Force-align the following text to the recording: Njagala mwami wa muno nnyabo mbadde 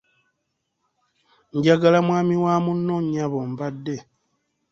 Njagala 1.55 1.99
mwami 2.07 2.35
wa 2.43 2.55
muno 2.65 2.95
nnyabo 3.03 3.39
mbadde 3.51 3.95